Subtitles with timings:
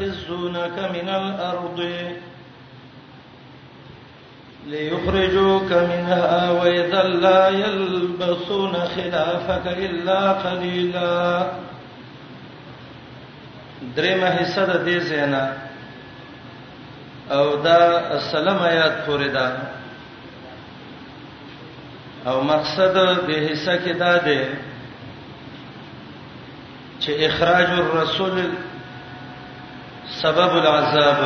[0.00, 2.08] يستخزونك من الأرض
[4.66, 11.18] ليخرجوك منها وإذا لا يلبثون خلافك إلا قليلا
[13.96, 15.44] درمه حصہ د دې زینا
[17.36, 19.48] او دا سلام آیات پورې دا
[22.30, 22.94] او مقصد
[23.26, 24.40] دې حصہ کې دا دی
[27.00, 28.38] چې اخراج الرسول
[30.22, 31.20] سبب العذاب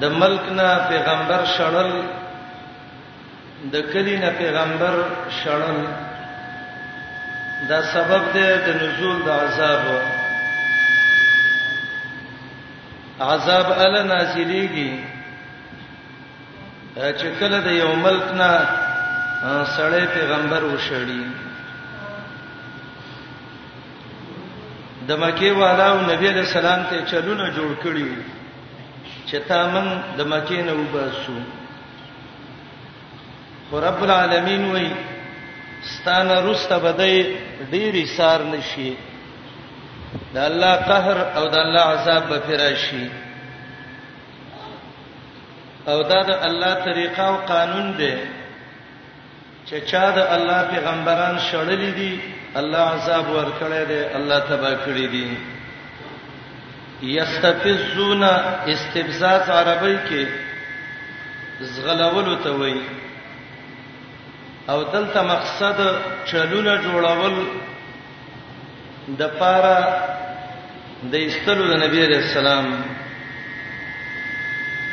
[0.00, 1.88] د ملک نه پیغمبر شړل
[3.72, 4.94] د کلی نه پیغمبر
[5.40, 5.78] شړل
[7.70, 9.82] دا سبب دی د نزول د عذاب
[13.32, 14.90] عذاب ال نازلېږي
[17.18, 18.48] چې کله د یو ملک نه
[19.76, 21.22] سړی پیغمبر وشړي
[25.08, 28.10] د مکی والاو نبی علیہ السلام ته چلونه جوړ کړی
[29.28, 29.86] چې تا من
[30.18, 31.36] د مکی نه وباسو
[33.70, 34.88] خو رب العالمین وای
[35.94, 37.16] ستانه روسته بدای
[37.72, 38.92] ډیری سار نشي
[40.34, 43.04] د الله قهر او د الله عذاب به فراشي
[45.90, 48.14] او دا د الله طریقه او قانون دی
[49.66, 52.14] چې چا د الله پیغمبران شړلې دي
[52.56, 55.36] الله عذاب ورکړی دی الله تبا کړی دی
[57.02, 60.26] یستفزون استفزاز عربی کې
[61.60, 62.80] زغلول ته وایي
[64.68, 65.94] او دلته مقصد
[66.30, 67.34] چلونه جوړول
[69.18, 69.88] د پاره
[71.02, 72.78] د استلو د نبی رسول الله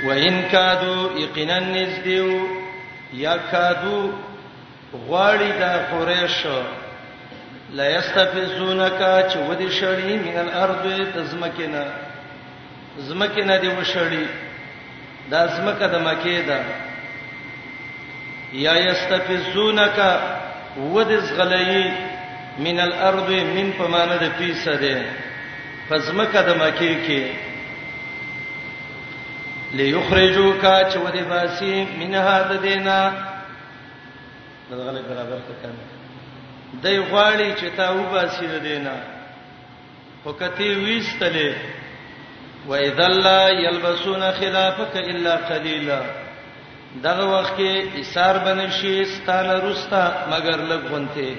[0.05, 2.47] وان کادو یقینا نزدیو
[3.13, 4.11] یا کادو
[4.93, 6.61] غواړي د قریشو
[7.77, 10.83] لا یستفزونک چې ودی شړی من الارض
[11.15, 11.83] تزمکنا
[13.07, 14.23] زمکنا دی وشړی
[15.31, 16.59] دا زمکه د مکه ده
[18.65, 19.97] یا یستفزونک
[20.93, 21.83] ودی زغلی
[22.67, 24.97] من الارض من پمانه د پیسه ده
[25.89, 27.23] فزمکه د مکه کې
[29.81, 32.99] ليخرجوک چې ودی باسي من هذا دینا
[34.71, 35.94] دغه برابر څه کنه
[36.83, 38.95] دای غواړي چې تا وباسي نه دینا
[40.25, 41.53] وکتی ویستلې
[42.67, 46.01] و اذا لا يلبسون خلافك الا قليلا
[47.03, 51.35] دغه وخت کې ایثار بنشي ستاله رستا مگر لګونته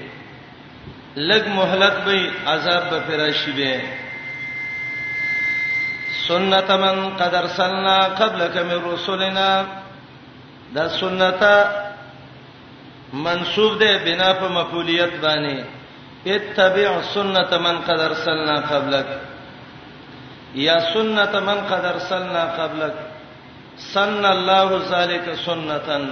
[1.17, 3.81] لګ مهلت به عذاب به فراشي به
[6.29, 9.65] سنت من قد ارسلنا قبلك من رسلنا
[10.75, 11.43] دا سنت
[13.13, 15.65] منسوب ده بنا په مفعولیت باندې
[16.27, 19.07] اتبع سنت من قد ارسلنا قبلک
[20.55, 22.93] یا سنت من قد ارسلنا قبلک
[23.95, 26.09] سن الله ذالک سنتن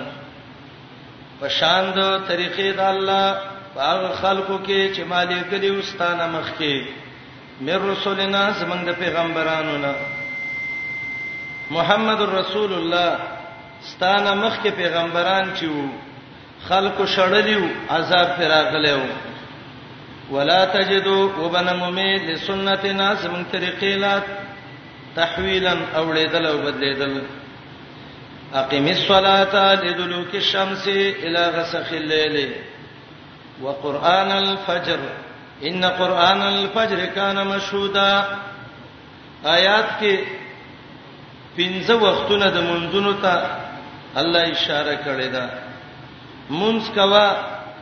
[1.40, 1.96] پشاند
[2.28, 3.38] طریقې د الله
[3.76, 6.86] باغ خلقو کې چې مالې کلی واستانه مخ کې
[7.60, 9.94] مر رسولنا زمنګ پیغمبرانو نه
[11.70, 13.18] محمد رسول الله
[13.90, 15.88] ستانه مخ کې پیغمبران چې وو
[16.68, 19.02] خلق شړلیو عذاب فراغلیو
[20.34, 24.22] ولا تجدو وبن ممی لسنتنا زمون طریقې لا
[25.16, 27.22] تحویلا اوړېدل او بدلېدل
[28.60, 32.54] اقیم الصلاه لدلوک الشمس الى غسق الليل
[33.62, 34.98] وقران الفجر
[35.70, 38.08] ان قران الفجر کان مشهودا
[39.44, 40.18] آیات کې
[41.56, 43.50] پنځه وختونه د منځونو ته
[44.16, 45.63] الله اشاره کړې ده
[46.50, 47.28] مونږ کوا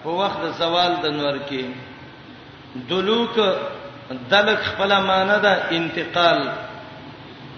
[0.03, 1.65] په وخت د زوال د نور کې
[2.89, 3.35] دلوک
[4.31, 6.41] دلک خپل معنی ده انتقال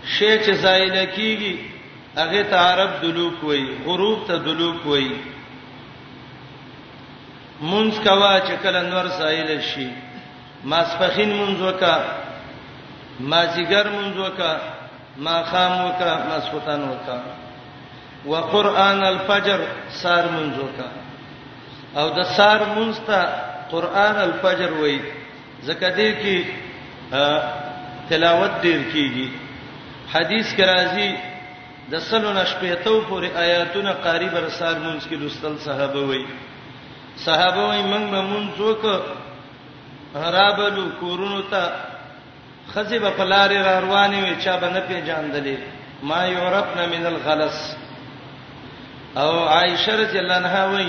[0.05, 1.59] شی چې زایل کیږي
[2.17, 5.17] هغه ته عرب دلوک وایي غروب ته دلوک وایي
[7.61, 9.89] مونږ کوا چې کله نور زایل شي
[10.65, 11.97] ماسپخین مونږ وکا
[13.21, 14.59] مازیګر مونږ وکا
[15.17, 17.19] ماخام وکا ماسوتان وکا
[18.27, 19.61] وقران الفجر
[20.03, 20.89] سار مونږ وکا
[21.97, 23.21] او د سار مونستا
[23.73, 24.99] قران الفجر وای
[25.67, 26.39] زکه دې کې
[28.09, 29.29] تلاوت دې کیږي
[30.15, 31.11] حدیث کې راځي
[31.93, 36.25] د سلون شپېتو پورې آیاتونه قاری بر سار مونږ کې لوستل صحابه وای
[37.27, 39.03] صحابه وای موږ به مونږ وک
[40.15, 41.63] هرابلو کورونو ته
[42.75, 45.57] خزیبه پلار را روانې وي چا به نه پیژاندلې
[46.03, 47.77] ما یورپنا من الغلس
[49.17, 50.89] او عائشه رضی الله عنها وای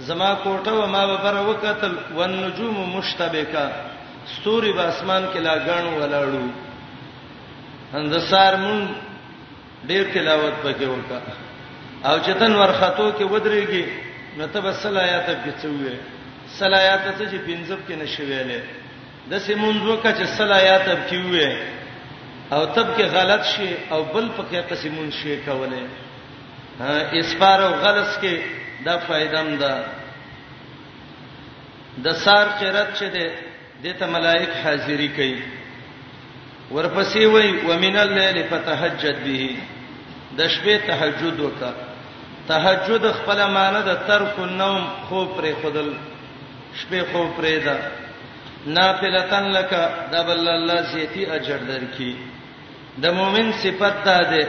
[0.00, 3.66] زما کوټه و ما به بر وکتل والنجوم مشتبکا
[4.36, 6.46] ستوري په اسمان کې لا غاڼو ولاړو
[7.98, 8.86] اندسار مون
[9.90, 11.20] ډیر تلاوت پکې وکا
[12.10, 13.86] او چتن ورختو کې ودرېږي
[14.38, 15.94] نو ته بس صلات کې څوې
[16.58, 18.60] صلات ته چې پنځب کې نشویلې
[19.30, 21.56] د سیمون وکا چې صلات کې وې
[22.52, 25.86] او تب کې غلط شي او بل پکې قسمون شي کوله
[27.22, 29.72] اسپار او غلط کې دا فائدم ده
[32.04, 33.26] د سار قرات چه ده
[33.84, 35.42] دته ملائک حاضری کوي
[36.70, 39.44] ورپسې وای ومن الليل فتهجد به
[40.38, 41.72] د شپې تهجد وکا
[42.48, 45.88] تهجد خپل معنی د ترک النوم خو پرې خدل
[46.78, 47.76] شپې خو پرې ده
[48.76, 49.72] نافلتن لك
[50.16, 52.14] دبل الله سيتي اجر درکې
[53.06, 54.48] د مؤمن صفت ده ده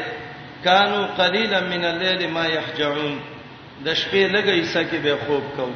[0.68, 3.16] کانو قليلا من الليل ما يهجعون
[3.84, 5.70] د شپې لګې عیسی کې به خوب کو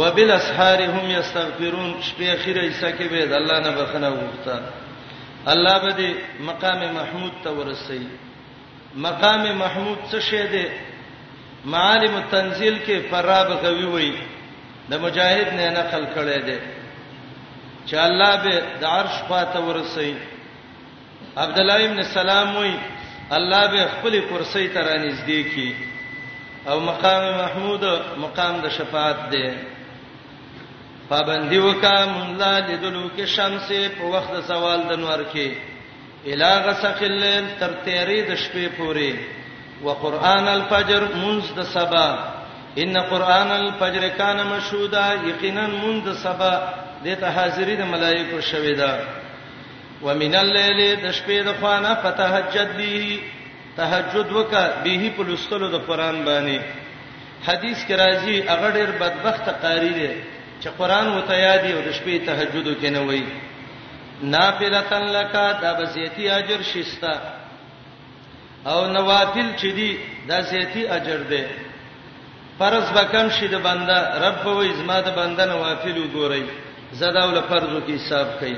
[0.00, 4.56] وبل اسحارهم یستغفرون شپې اخیره عیسی کې به د الله نه بخنه وغوښته
[5.52, 6.10] الله به دې
[6.48, 8.02] مقام محمود ته ورسي
[9.06, 10.66] مقام محمود څه شی دی
[11.74, 14.12] معالم التنزيل کې فراب غوي وي
[14.90, 16.58] د مجاهد نه نقل کړي دي
[17.86, 20.14] چې الله به د عرش خواته ورسي
[21.36, 22.74] عبد الله ابن سلام وي
[23.38, 25.91] الله به خپل کرسي ته را نږدې کی
[26.68, 27.84] او مقام محمود
[28.18, 29.48] مقام د شفاعت دی
[31.08, 32.10] پابندی وکام
[32.40, 33.68] لا دلو کې شمس
[33.98, 35.48] په وخت د سوال د نور کې
[36.32, 39.14] الا غسق الليل تر تیری د شپې پورې
[39.86, 42.08] وقران الفجر منز د سبا
[42.82, 46.54] ان قران الفجر کان مشهودا یقینا منز د سبا
[47.04, 48.94] د ته حاضری د ملائکه شوي دا
[50.06, 53.20] ومن الليل د شپې د خوانه فتهجد به
[53.76, 56.58] تهجد وکا به په لستلو د قران باندې
[57.46, 60.10] حدیث کې راځي هغه ډېر بدبخت قاری دی
[60.62, 63.22] چې قران وته یاد او د شپې تهجد وکنه وای
[64.22, 67.14] نافلتن لکا دا بسیتی اجر شستا
[68.70, 69.90] او نوافل چې دی
[70.28, 71.42] دا سیتی اجر دی
[72.58, 73.98] فرض بکم شي د بنده
[74.28, 76.44] رب و ازما د بنده نوافل وګورئ
[76.98, 78.56] زداول فرضو کې حساب کړئ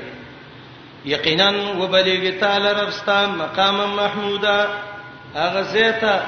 [1.05, 1.49] یقینا
[1.81, 4.57] وبلیغ تعالی رب ستا مقام محمودا
[5.43, 6.21] هغه زیته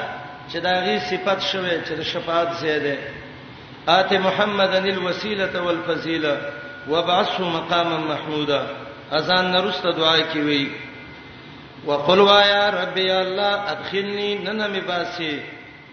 [0.52, 2.98] چې داغي صفت شوه چې د شفاعت زیاده
[3.88, 6.38] آتي محمدن الوسيله والفضيله
[6.90, 8.62] وابعثه مقاما محمودا
[9.12, 10.68] اذان نرست دعا کی وی
[11.86, 15.40] وقل وایا ربي الله ادخلني نن می باسي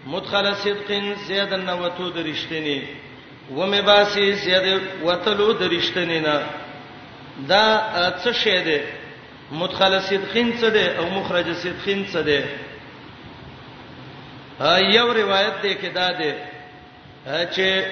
[0.07, 0.91] مدخل صدق
[1.27, 2.81] زیدن وتو درشتنی
[3.57, 6.39] و می باسي زید وتلو درشتنی نه
[7.49, 7.79] دا
[8.23, 8.81] څه شه ده
[9.51, 12.43] مدخل صدقین څه ده او مخرج صدقین څه ده
[14.59, 16.31] یو روایت دی کې دا دی
[17.25, 17.83] چې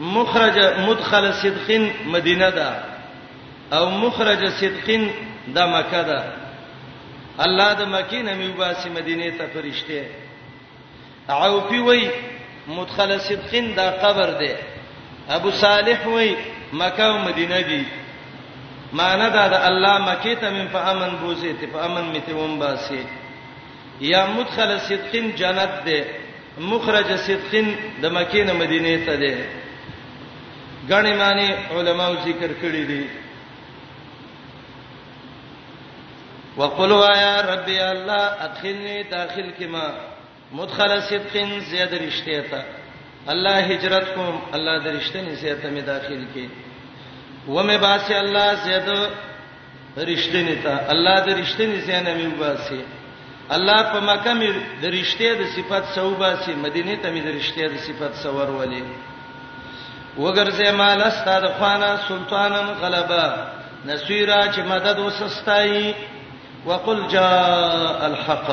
[0.00, 2.70] مخرج مدخل صدقین مدینه ده
[3.78, 5.10] او مخرج صدقین
[5.54, 6.22] د مکه ده
[7.46, 10.06] الله د مکی نه میوباسي مدینه ته فرشته
[11.28, 12.10] عوفی وای
[12.68, 14.56] مدخل صدقین دا قبر ده
[15.28, 16.36] ابو صالح وای
[16.72, 17.86] مکه او مدینه دي
[18.92, 23.04] معنی دا د الله مکی ته من په امن بوزي ته په امن میته ومباسي
[24.00, 26.06] یا مدخل صدقین جنت ده
[26.58, 29.34] مخرج صدقین د مکې نه مدینې ته ده
[30.88, 33.06] غنی معنی علماو ذکر کړی دي
[36.56, 39.88] وقلوا یا ربی الله ادخلنی داخل کما
[40.52, 42.64] مدخل صدقین زیاد رشته ته
[43.28, 46.48] الله هجرت کوم الله درشته نه زیاد ته می داخل کی
[47.48, 49.08] و مې باسي الله زیاد
[49.96, 52.80] رشته نه ته الله درشته نه زیاد نه می باسي
[53.52, 54.50] الله په مکه مې
[54.82, 58.82] د رښتې د صفات صوبه سي مدینه ته مې د رښتې د صفات سور ولې
[60.16, 63.26] وګرځه مال استاد خوانا سلطانن غلبا
[63.84, 65.94] نسیرا چې مدد وسستای
[66.66, 68.46] وقل جاء الحق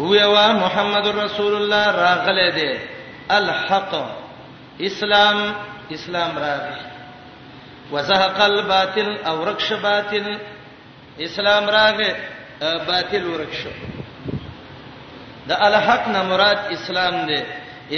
[0.00, 2.72] هو یا محمد رسول الله راغله دې
[3.32, 3.92] الحق
[4.88, 5.38] اسلام
[5.90, 6.78] اسلام راغی
[7.92, 10.36] وزهق الباطل او رکش باطل
[11.20, 12.10] اسلام راغی
[12.60, 13.70] باطل ورک شو
[15.48, 17.40] د الحق نه مراد اسلام دی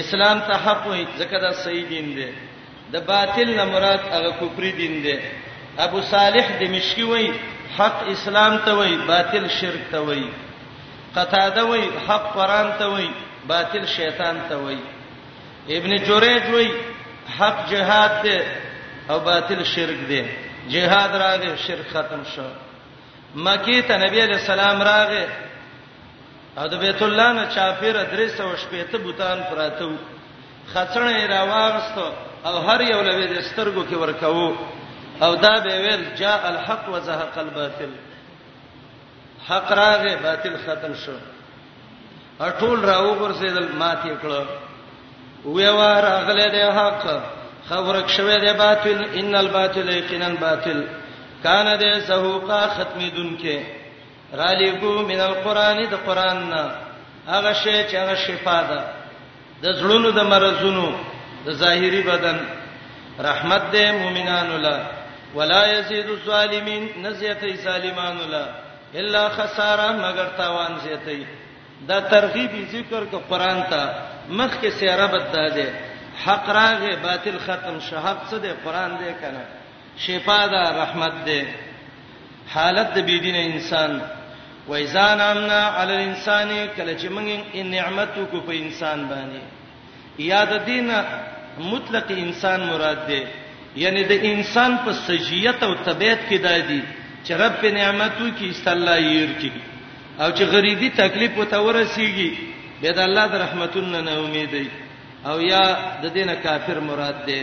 [0.01, 2.29] اسلام ته حق وي ځکه دا صحیح دین دی
[2.93, 5.17] د باطل نه مراد هغه کفر دین دی
[5.87, 7.27] ابو صالح دمشقي وای
[7.79, 10.25] حق اسلام ته وای باطل شرک ته وای
[11.17, 13.09] قتاده وای حق قران ته وای
[13.53, 14.79] باطل شیطان ته وای
[15.81, 16.69] ابن جریج وای
[17.39, 18.37] حق جهاد دی
[19.11, 20.21] او باطل شرک دی
[20.73, 22.47] جهاد راغی شرک ختم شو
[23.35, 25.27] مکی ته نبی علی السلام راغې
[26.59, 29.87] او د بیت الله نه چافیر درس او شپې ته بوتان پراته
[30.75, 32.13] خڅړې راواغستو
[32.45, 34.53] او هر یو لوي د سترګو کې ورکاو
[35.23, 37.91] او دا به ویل جاء الحق وزهق الباطل
[39.49, 41.13] حق راغې باطل ختم شو
[42.41, 44.45] اټول راو ورسېدل ماتې کړو
[45.45, 47.23] وې واره غلې ده حق
[47.69, 51.00] خبرک شوه ده باطل ان الباطل یقینا باطل, باطل
[51.47, 53.59] کان د زهوقا ختمی دن کې
[54.41, 56.63] را لګو من القران د قران نه
[57.33, 58.81] هغه شی چې هغه شفا ده
[59.63, 60.87] د زړونو د مرزونو
[61.47, 62.39] د ظاهری بدن
[63.29, 64.81] رحمت دې مؤمنانو لا
[65.35, 68.47] ولا يزيد الظالمين نزيته سالمانو لا
[68.95, 71.27] الا خساره مگر تاوان زیته
[71.89, 73.83] دا ترغیب ذکر کو قران ته
[74.29, 75.71] مخ کې سیاره بد ده
[76.25, 79.45] حق راغه باطل ختم شهاب څه دې قران دې کنه
[80.07, 81.41] شفا ده رحمت ده
[82.55, 83.91] حالت د بيدین انسان
[84.69, 87.29] و اذا نامنا علی الانسان کله چې موږ
[87.59, 89.43] ان نعمتو کو په انسان باندې
[90.33, 90.89] یاد دین
[91.73, 93.21] مطلق انسان مراد ده
[93.83, 96.83] یعنی د انسان په سجیت او طبيعت کې دایدي
[97.25, 99.51] چې رب په نعمتو کې استلایر کې
[100.23, 102.31] او چې غریبي تکلیف وته ورسیږي
[102.83, 104.55] به د الله د رحمتونو نه امید
[105.33, 105.63] او یا
[106.03, 107.41] د دینه کافر مراد ده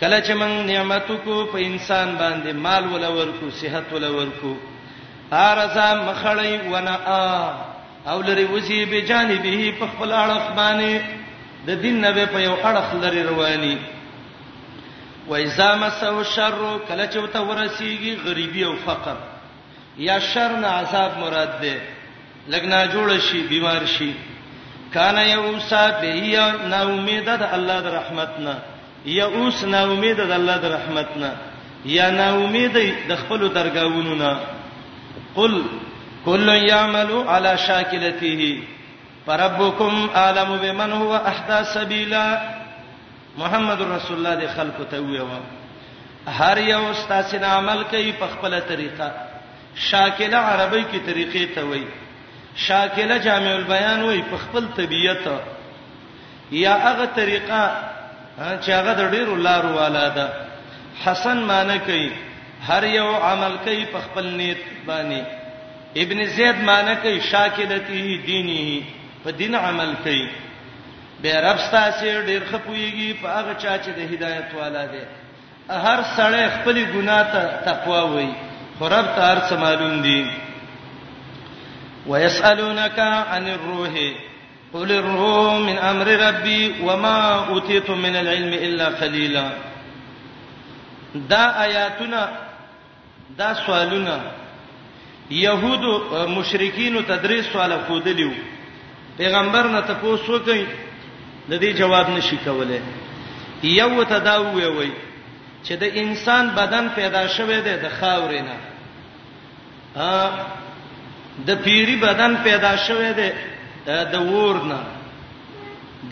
[0.00, 4.54] کله چې موږ نعمتو کو په انسان باندې مال ولور کو صحت ولور کو
[5.38, 6.96] ارزا مخړی ونا
[8.10, 11.00] او لري وزي به جانبه په خپل اړخ باندې
[11.66, 13.76] د دین نه په یو اړخ لري رواني
[15.30, 19.16] و اذا مسو شر کله چې وته ورسیږي غریبي او فقر
[20.06, 21.76] یا شر نه عذاب مراد ده
[22.48, 24.12] لګنا جوړ شي بیمار شي
[24.94, 28.58] کان یو سات به یا نا امید ده الله د رحمتنا
[29.04, 31.30] یا اوس نا امید د الله د رحمت نه
[31.96, 32.76] یا نا امید
[33.08, 34.32] د خپل درگاہونو نه
[35.34, 35.60] قل
[36.24, 38.48] کل یعمل علی شاکلته
[39.26, 42.24] فربکم عالم بمن هو احدا سبیلا
[43.42, 45.28] محمد رسول الله د خلق ته ویو
[46.38, 49.12] هر یو استاسین عمل کوي په خپل طریقه
[49.90, 51.86] شاکله عربی کی طریقې ته وایي
[52.64, 55.24] شاکله جامع البیان وای په خپل طبیعت
[56.52, 57.62] یا هغه طریقه
[58.38, 60.26] چې هغه د ډیرو لارو والا ده
[61.04, 62.08] حسن معنی کوي
[62.68, 65.20] هر یو عمل کوي په خپل نیت باندې
[66.02, 68.82] ابن زید معنی کوي شاکلته دینه
[69.24, 70.26] په دین عمل کوي
[71.22, 75.02] به رب ستاسو ډیر خپويږي په هغه چا چې د هدایت والا دی
[75.86, 78.32] هر سړی خپل ګناه ته تقوا وایي
[78.78, 80.30] خو رب ته هر څه معلوم دي
[82.10, 82.98] ويسالونک
[83.36, 83.94] عن الروح
[84.74, 89.50] قل الروم من امر ربي وما اوتيتم من العلم الا قليلا
[91.14, 92.28] دا آیاتنا
[93.38, 94.20] دا سوالونه
[95.30, 95.80] يهود
[96.28, 98.30] مشرکین تدریس سوال خودلیو
[99.18, 100.66] پیغمبر نه تاسو کوي
[101.50, 102.80] د دې جواب نشي کولای
[103.62, 104.92] یو تداوی وي
[105.64, 108.56] چې د انسان بدن پیدا شوه دی د خاورې نه
[109.96, 110.28] ا
[111.46, 113.30] د پیری بدن پیدا شوه دی
[113.88, 114.80] د ورنه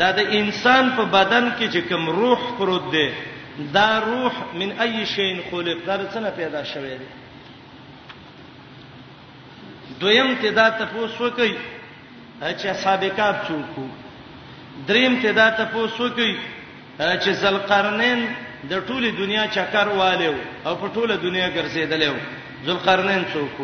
[0.01, 3.09] دا د انسان په بدن کې چې کوم روح پروت دی
[3.77, 7.07] دا روح من اي شي خلق دا څنګه پیدا شوی دی
[10.01, 11.55] دویم ته دا تاسو کوي
[12.41, 13.77] چې سابقات څوک
[14.89, 16.35] دریم ته دا تاسو کوي
[16.99, 18.25] چې زلقرنین
[18.71, 20.35] د ټوله دنیا چکر والو
[20.67, 22.15] او په ټوله دنیا ګرځیدلو
[22.67, 23.57] زلقرنین څوک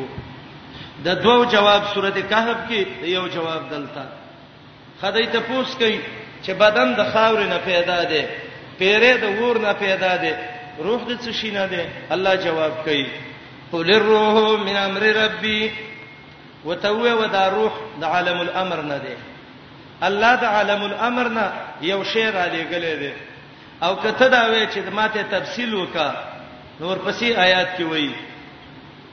[1.05, 2.81] د دوو جواب سورته کهف کې
[3.13, 4.05] یو جواب دلته
[5.01, 5.99] خدای ته پوس کوي
[6.45, 8.23] چې بدن د خاور نه پیدا دی
[8.79, 10.33] پیره د ور نه پیدا دی
[10.79, 11.83] روح د څه شي نه دی
[12.17, 13.07] الله جواب کوي
[13.73, 15.71] قل الروح من امر ربي
[16.65, 19.15] وتوه ودا روح د عالم الامر نه دی
[20.09, 21.47] الله د عالم الامر نه
[21.93, 23.13] یو شی را لګلې دی
[23.83, 26.11] او کته دا وې چې ماته تفصیل وکا
[26.81, 28.13] نور پسې آیات کې وایي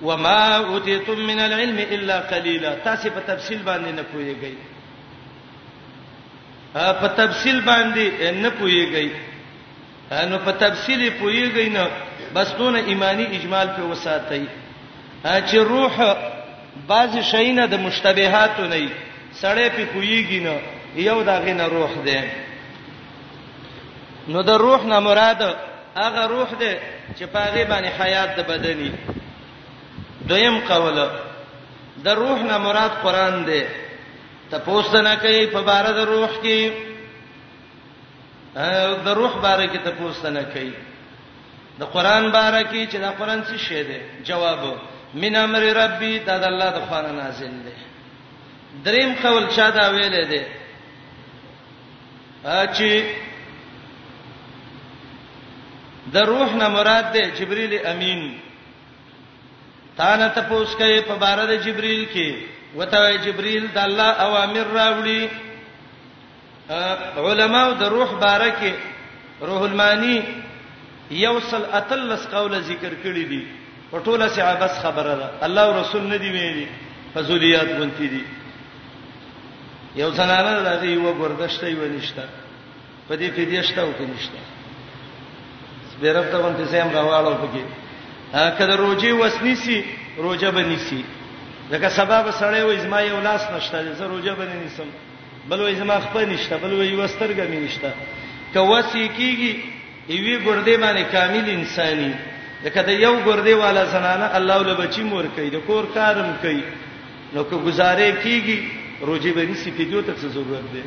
[0.01, 4.53] وما اوتیتم من العلم الا قليلا تاسو په تفصیل باندې نه پوهیږئ
[6.75, 9.09] په تفصیل باندې نه پوهیږئ
[10.31, 11.87] نو په تفصیل پوهیږئ نه
[12.35, 14.41] بس دون ایمانی اجمال په وساتئ
[15.25, 16.15] چې روح
[16.87, 18.89] بعض شیونه د مشتبهات نه
[19.41, 20.59] سړې په پویږي نه
[20.95, 22.23] یو دغه نه روح ده
[24.27, 25.43] نو د روح نه مراد
[25.95, 26.77] هغه روح ده
[27.19, 28.91] چې پاغه باندې حیات د بدني
[30.29, 30.98] دویم قول
[32.05, 33.62] د روح نه مراد قران دی
[34.51, 36.71] تاسو نه کوي په بار د روح کې
[39.05, 40.74] د روح باره کې تاسو نه کوي
[41.79, 44.62] د قران باره کې چې د قران څه شی دی جواب
[45.21, 47.75] من امر ربي دا د الله د خوانه نازل دی
[48.86, 50.43] دریم قول چا دا ویل دی
[52.45, 52.91] چې
[56.13, 58.21] د روح نه مراد دی جبريل امين
[59.99, 62.27] تانه تاسو کوي په بار د جبريل کې
[62.81, 65.21] وته جبريل د الله اوامر راوړي
[67.29, 68.73] علماء د روح بارکه
[69.49, 70.17] روح المانی
[71.23, 73.41] یوصل اتلس قول ذکر کړی دي
[73.91, 76.67] په ټوله صحابس خبره ده الله او رسول نه دی ویلي
[77.17, 78.23] فضولیات غونتی دي
[79.95, 82.23] یو زنانه ده یو ګردشته یو نشته
[83.07, 84.39] په دې فدیشته او کې نشته
[85.91, 87.63] سپیرب ته باندې سم غواړو پکې
[88.33, 89.83] کله روزي وسنيسي
[90.17, 91.03] روزه بنيسي
[91.71, 94.89] لکه سبب سره وې زما یو لاس نشته زه روزه بنې نسم
[95.50, 97.91] بل وې زما خپل نشته بل وې وسترګه مې نشته
[98.53, 99.59] که وسی کیږي
[100.09, 102.13] ایوي ګردې باندې کامل انساني
[102.65, 106.62] لکه د یو ګردې والا زنانه الله ول بچی مور کوي د کور کارم کوي
[107.33, 108.59] نو که گزارې کیږي
[109.01, 110.83] روزي بنې سي پیډو ته ضرورت دی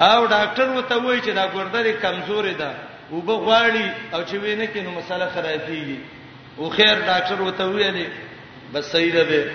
[0.00, 2.72] او ډاکټر وته وایي چې دا ګردې کمزورې ده
[3.12, 5.96] وب غواړي او چې وینې کې نو مسله خرابېږي
[6.60, 8.06] او خیر ډاکټر وته ویلې
[8.72, 9.46] بس صحیح ده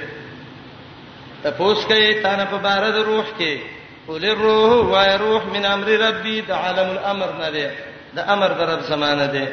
[1.43, 3.53] تپوس کوي تانه په بار د روح کې
[4.07, 7.67] قول الروح وای روح من امر ربي د عالم الامر نه ده
[8.15, 9.45] د امر د رب زمانه ده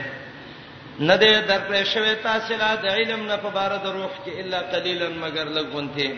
[1.00, 4.32] نه ده در پر شوه تاسو لا د علم نه په بار د روح کې
[4.44, 6.08] الا قليلا مگر لګونته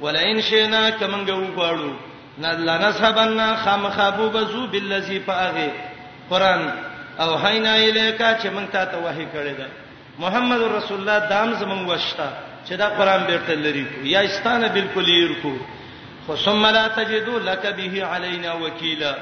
[0.00, 1.92] ولئن شئنا کمنګ وګاړو
[2.38, 5.68] نلنسبنا خامخابو بزو بالذي فاغه
[6.30, 6.62] قران
[7.22, 9.66] او حینا الیکا چې مونږ ته ته وحی کړی دا
[10.24, 12.28] محمد رسول الله دام زمون وشتا
[12.68, 15.52] چې دا قران بیرته لری کو یا استانه بالکل ير کو
[16.26, 19.14] خو ثم لا تجدو لك به علينا وکیلا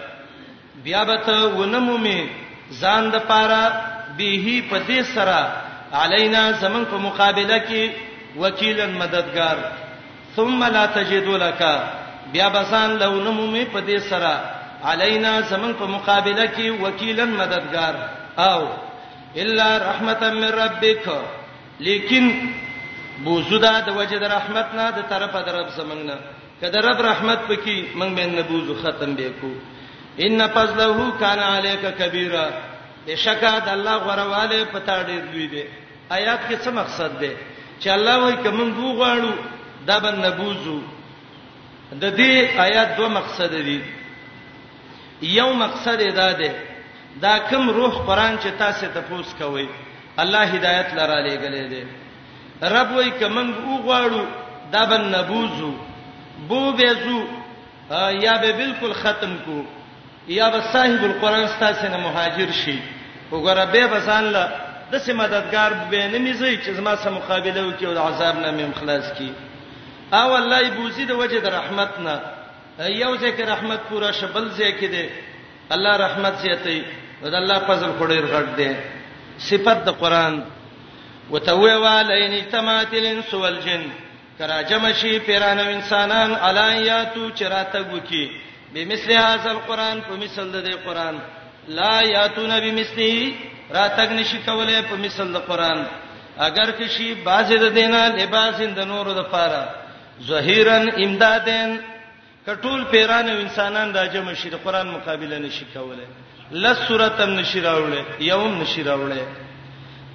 [0.87, 2.29] بیا به ته ونمومې
[2.81, 3.63] ځان د پاره
[4.21, 5.53] به په دې سره
[6.03, 7.91] علینا زمون په مقابله کې
[8.47, 9.57] وکیلن مددگار
[10.37, 11.63] ثم لا تجدو لك
[12.33, 14.35] بیا بسان لو نمومې په دې سره
[14.89, 17.95] علینا زمون په مقابله کې وکیلن مددگار
[18.49, 18.61] او
[19.43, 21.09] الا رحمتا من ربک
[21.87, 22.25] لیکن
[23.25, 26.17] بوزدا د وجه د رحمت نه د طرفه د رب زمنګنا
[26.61, 29.53] کده رب رحمت پکې موږ به نه بوزو ختم به کو
[30.27, 32.45] ان فضله کان علیک کبیره
[33.07, 35.63] بشکا د الله غرواله پتا ډیر دوی دی
[36.11, 37.33] آیات کې څه مقصد دی
[37.81, 39.33] چې الله وایي کوم بو غواړو
[39.91, 40.79] دا به نه بوزو
[41.93, 43.79] د دې آیات دوه مقصد دي
[45.25, 46.55] یو مقصد ادا ده
[47.23, 49.69] دا کوم روح قران چې تاسو ته پوس کوي
[50.19, 51.85] الله هدایت لره لګلې ده
[52.69, 54.25] رب وای کمن وګواړو
[54.73, 55.75] دا بن نبوزو
[56.49, 57.25] بو بهزو
[58.23, 59.65] یا به بالکل ختم کو
[60.29, 62.79] یا به صاحب القران ستاسو نه مهاجر شي
[63.33, 64.49] وګوره به بسان له
[64.93, 69.13] دسه مددگار به نه میزي چې زما سره مقابله وکي او عذاب نه مم خلاص
[69.19, 69.33] کی
[70.13, 72.21] او الله ای بوزي د وجه د رحمت نه
[72.79, 75.07] یو ځکه رحمت پورا شبل ځکه دی
[75.75, 76.83] الله رحمت زیاتې
[77.23, 78.73] او د الله فضل خوري غړ دی
[79.39, 80.45] صفت د قران
[81.31, 83.83] وتوي والین اجتماعات الانس والجن
[84.39, 88.25] کرا جمع شي پیران او انسانان علایاتو چراته ګوکی
[88.75, 91.19] بمثل هذا القران په مثل د دې قران
[91.69, 93.33] لا یاتون بمثله
[93.71, 95.85] راتګ نشي کولای په مثل د قران
[96.49, 99.65] اگر کشي باز د دینه لباس د نور د پاره
[100.21, 101.81] ظهیرن امدادن
[102.47, 106.07] کټول پیران او انسانان د اجمه شي د قران مقابله نشي کولای
[106.65, 109.21] لس سورتم نشي راوړل یوم نشي راوړل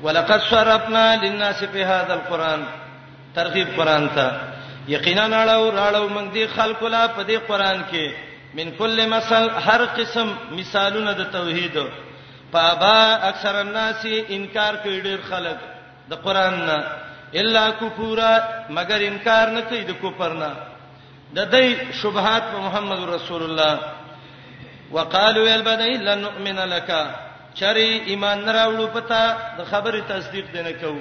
[0.03, 2.61] ولقد صرفنا للناس في هذا القران
[3.39, 4.27] ترغیب قران ته
[4.95, 8.13] یقینا راړو راړو موږ دي خلق لا په دې قران کې
[8.61, 11.83] من کل مثل هر قسم مثالونه د توحید
[12.55, 12.97] پابا
[13.33, 14.05] اکثر الناس
[14.39, 15.57] انکار کوي ډیر خلک
[16.13, 16.77] د قران نه
[17.41, 18.33] الا کفورا
[18.77, 20.51] مگر انکار نه کوي د کفر نه
[21.37, 21.65] د دې
[22.01, 23.73] شبهات په محمد رسول الله
[24.91, 26.89] وقالو البدای لن نؤمن لك
[27.53, 29.21] چری ایمان راوړو پتا
[29.57, 30.93] د خبره تصدیق دینه کو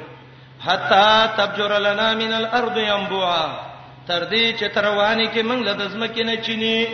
[0.67, 3.47] حتا تبجر لنا من الارض ينبوعا
[4.09, 6.87] تر دې چې تروانی کې موږ له دزمکې نه چینی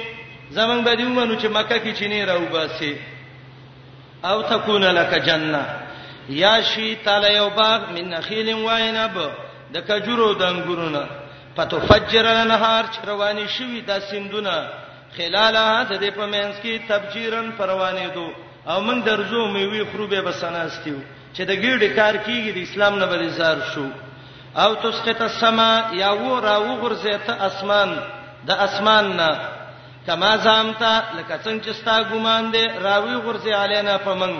[0.52, 2.96] زمنګ به دیو مانو چې مکه کې چینی راو باسي
[4.24, 5.64] او تكون لك جننه
[6.28, 9.18] یا شی تعالی یو باغ من نخیل و عنب
[9.74, 11.04] د کجورو د انګورونو
[11.56, 14.54] فتفجر الانهار چروانی شوی د سندونه
[15.16, 18.28] خلاله د دې په منځ کې تبجیرن پروانې دو
[18.70, 20.98] او موږ درځو مې وی خروبه بسناستیو
[21.34, 23.86] چې د ګډ کار کیږي د اسلام نه بریزار شو
[24.62, 25.70] او تسقط السما
[26.02, 27.96] یا و را و غرزته اسمان
[28.48, 29.30] د اسمان نه
[30.06, 34.36] کما زامتا لکه څنګه چې ستا ګمان دی راوی غرزه علینا پمنګ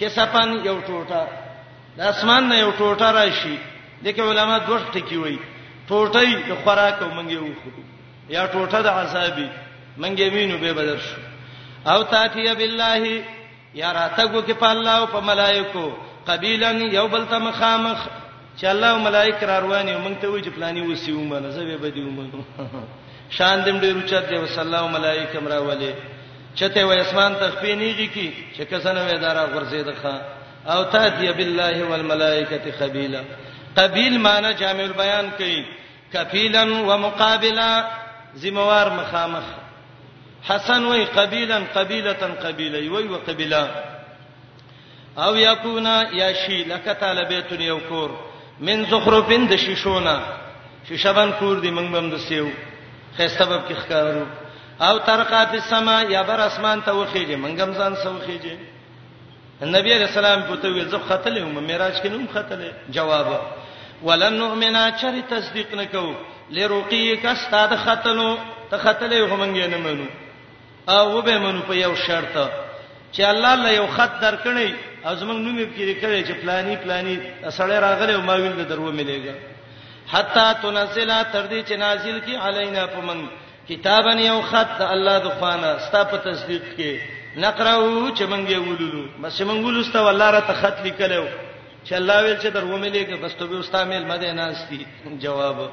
[0.00, 1.22] کې سپن یو ټوټه
[1.96, 3.58] د اسمان نه یو ټوټه راشي
[4.04, 5.38] دغه علما دوه ټکی وایي
[5.88, 7.82] ټوټې د خوراک مونږه وخورو
[8.34, 9.48] یا ټوټه د عذابي
[10.02, 11.18] مونږه وینو به بدر شو
[11.92, 13.00] او تاتیه بالله
[13.82, 15.84] یا راتګو کې په الله او په ملائکو
[16.30, 17.98] قبیلن یو بل ته مخامخ
[18.58, 21.62] چې الله او ملائک را روان یو مونږ ته وی چې پلاني وسیو مونږ زه
[21.84, 22.30] به دی مونږ
[23.36, 25.92] شان دې ډېر اوچت دی وسلام او ملائک امر والے
[26.58, 30.14] چته و اسمان تخفی نیږي کی چې کسنه وې دارا غرزید ښا
[30.74, 33.20] او تاتیه بالله والملائکه خبیلا
[33.76, 35.64] قبیل معنی جامع البیان کوي
[36.12, 37.68] کفیلن ومقابلا
[38.42, 39.44] زموار مخامخ
[40.50, 43.64] حسن وی قبیلن قبیلتن قبیله وی وقبیلا
[45.24, 48.10] او یکونا یا شی لک طالبیتن یو کور
[48.66, 50.16] من زخرفین د شیشونه
[50.88, 52.46] شیشبان کور دی منګ بم دسیو
[53.16, 54.24] خیستبب کی خکارو
[54.80, 58.56] او ترقا فی السما یا بر اسمان ته وخیږي منګم ځان سو وخیږي
[59.62, 63.26] نبی رسول الله پته وی زب خطلې مې معراج کې نوم خطلې جواب
[64.02, 66.12] ولن نؤمنا چر تصدیق نکو
[66.50, 68.36] لرقیک استاد ختلو
[68.70, 70.06] ته ختلې همنګې نه منو
[70.88, 72.34] او به منو په یو شرط
[73.12, 74.74] چې الله له یو خط درکړي
[75.12, 77.16] ازمن نوم یې کې کړي چې پلاني پلاني
[77.50, 79.34] سړی راغلی او ما ویل درو ملېګا
[80.12, 83.24] حتا تنزل تر دې چې نازل کی علینا پمن
[83.68, 86.98] کتابن یو خط د الله د خوانه ستا په تصدیق کې
[87.46, 91.24] نقرو چې مونږ یې ولولو بس مونږ ولستو الله را ته خط لیکلو
[91.84, 94.86] چې الله ویل چې درو ملي کې بس ته به استاد مل مده ناشتي
[95.20, 95.70] جواب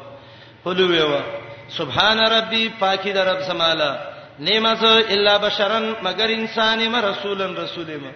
[0.65, 1.21] هلو ویوا
[1.69, 3.91] سبحان ربي پاکي در رب سمالا
[4.39, 8.11] نیمز الا بشرن مگر انسان ما رسولن رسولم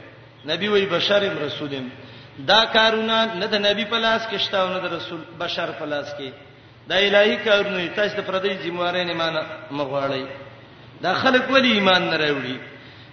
[0.45, 1.91] نبی وی بشرم رسولم
[2.47, 5.85] دا کارونه نه د نبی په لاس کې شته او نه د رسول بشر په
[5.85, 6.31] لاس کې
[6.87, 9.37] دا الهي کارونه تاسو د پردې ذمہواره نه مان
[9.71, 10.25] مغواړی
[11.01, 12.57] دا خلک ولی ایمان نه راوړي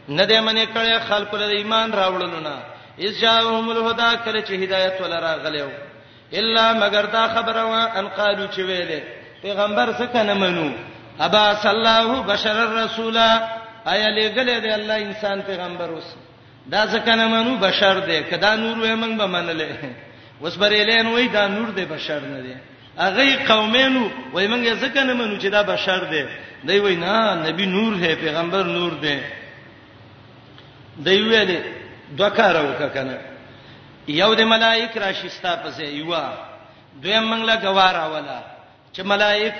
[0.08, 5.34] نه دې منې کړي خلکو له ایمان راوړلونه اذ جاءهم الهدى کله چې هدایت ولرا
[5.34, 5.68] غلېو
[6.32, 9.00] الا مگر دا خبره وا ان قالو چې ویلې
[9.42, 10.72] پیغمبر څه کنه منو
[11.20, 13.16] ابا صلی الله بشر الرسول
[13.86, 16.04] آیا لګلې دی الله انسان پیغمبر اوس
[16.70, 19.94] دا څه کنه منو بشر دی کدا نور وې موږ به منلې
[20.42, 22.54] اوس برې لین وې دا نور دی بشر نه دی
[22.98, 26.26] اغه قومینو وای مونږه ځکه نه منو چې دا بشر دی
[26.64, 29.18] دوی وای نه نبی نور دی پیغمبر نور دی
[30.96, 31.81] دوی ویلې
[32.16, 33.16] دوه کار وکنه
[34.20, 36.12] یو د ملائک راشي ستا پسې یو
[37.02, 38.40] دویم منګلا غوارا ولا
[38.94, 39.58] چې ملائک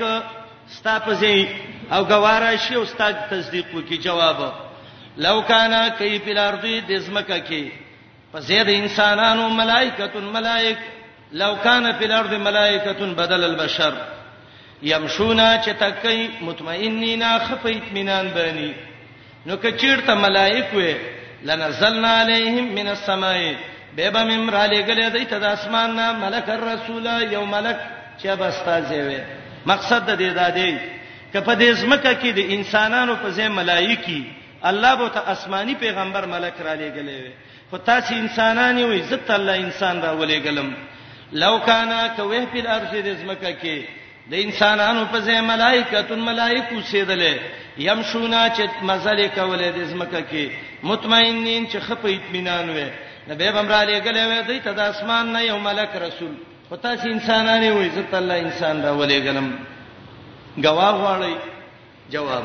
[0.77, 1.47] ستا پسې
[1.93, 4.41] او غوارا شي او استاد تصدیق وکي جواب
[5.27, 7.65] لو کان کیف الارض د زمکه کې
[8.33, 10.79] پسې د انسانانو ملائکۃن ملائک
[11.45, 13.95] لو کان فی الارض ملائکۃن بدل البشر
[14.91, 18.73] یمشونا چې تکای مطمئنینا خفیت مینان بانی
[19.47, 23.55] نو کچیرته ملائک وې لنزلنا عليهم من السماء
[23.96, 27.78] بهبه مم را لګلې دای ته د اسمان نه ملک الرسول یو ملک
[28.22, 29.20] چې بستازي وي
[29.66, 30.78] مقصد د دې دا دی
[31.33, 34.20] کپه د زمکه کې د انسانانو په ځای ملایکی
[34.70, 37.33] الله بو ته آسماني پیغمبر ملک را لګلې وي
[37.70, 40.68] خو تاسو انسانان یو عزت الله انسان را ولېګلم
[41.33, 43.78] لو کانا کوه په الارض د زمکه کې
[44.30, 47.38] د انسانانو په ځای ملائکتون ملائکو سیدلې
[47.88, 50.50] يمشونا چې مزل کولې د زمکه کې
[50.90, 52.88] مطمئنین چې خپې اطمینان وې
[53.30, 56.35] نبی امر علی ګلې وې دوی ته د اسمان نه یو ملک رسول
[56.68, 59.48] خو تاسو انسانانه وې زت الله انسان را ولې ګلم
[60.58, 61.37] گواه واړی
[62.16, 62.44] جواب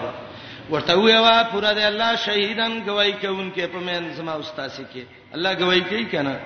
[0.73, 5.53] ورته ویوا پورا د الله شهیدان گواہی کوونکې په مې زما استاد سي کې الله
[5.61, 6.37] گواہی کوي کنه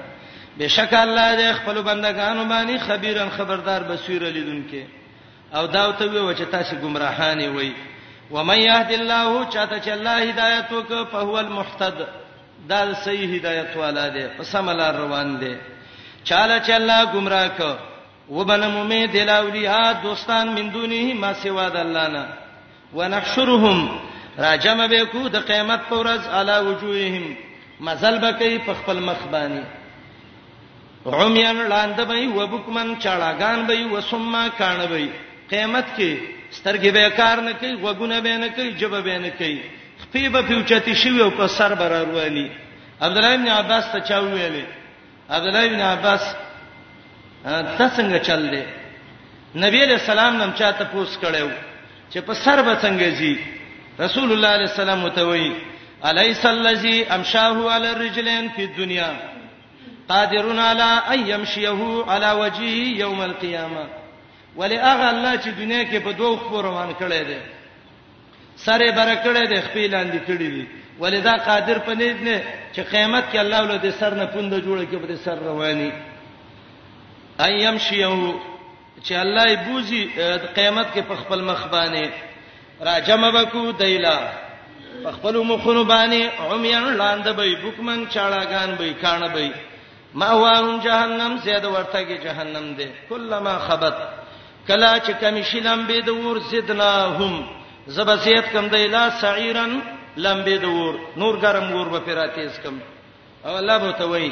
[0.59, 4.83] بشک الله د خپل بندگانو باندې خبيرن خبردار بصیر لیدونکې
[5.53, 7.73] او دا ته وی چې تاسو گمراهانی وي
[8.31, 12.07] و من يهد الله چاته چې الله هدایت وک په هو المحتد
[12.69, 15.55] دا صحیح هدایت والا دی قسم الله روان دی
[16.23, 17.77] چاله چې الله گمراه ک
[18.29, 22.25] وبن مؤمن دلاولیا دوستان من دونه ما سوا د الله نه
[22.93, 23.99] ونحشرهم
[24.37, 27.35] راجم به کو د قیامت پورز علی وجوههم
[27.79, 29.63] مزل بکئی په خپل مخ باندې
[31.13, 35.09] عميان لاند به وبکمن چاړاغان به وسما کان به
[35.51, 36.11] قیامت کې
[36.57, 39.59] سترګې به کار نه کوي وګونه به نه کوي جبه به نه کوي
[40.03, 42.47] خپې به پیوچتی شي او په سر بر رواني
[43.07, 46.23] عبد الله ابن عباس ته چا ویلې عبد الله ابن عباس
[47.79, 48.63] دا څنګه چل دی
[49.63, 51.49] نبی علیہ السلام نم چاته پوس کړو
[52.13, 53.35] چې په سر به څنګه زی
[53.99, 55.51] رسول الله علیه السلام متوي
[56.09, 59.11] الیس الذی امشاه علی الرجلین فی الدنیا
[60.07, 63.85] قادرون علی ان یمشیه علی وجهه یوم القیامه
[64.55, 67.39] ولی هغه الله چې دنیا کې په دوه خپل روان کړی دی
[68.55, 70.67] سره برکړې د خپل لاندې کړې دي
[70.99, 72.41] ولدا قادر پنيد نه
[72.73, 75.91] چې قیامت کې الله ولود سر نه پوند جوړه کې به سر رواني
[77.47, 78.33] ايم شيو
[79.05, 80.03] چې الله یې بوزي
[80.55, 82.05] قیامت کې په خپل مخ باندې
[82.81, 84.19] راجم بکو دایلا
[85.03, 89.51] په خپل مخونو باندې عميان لاند به بوکمن چاړهګان به کانه به
[90.13, 93.97] ما وان جهنم سید ورته کې جهنم ده کله ما خبت
[94.67, 97.33] کلا چې کم شلم به د ور زدناهم
[97.97, 99.71] زبزیت کم د اله سعیرن
[100.25, 102.75] لمبه د ور نور ګرم ور به پراتیز کم
[103.45, 104.31] او الله به ته وای